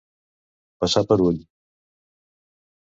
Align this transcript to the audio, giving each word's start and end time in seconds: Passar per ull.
Passar 0.85 1.03
per 1.11 1.19
ull. 1.27 1.39